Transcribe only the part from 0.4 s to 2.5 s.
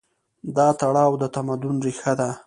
دا تړاو د تمدن ریښه ده.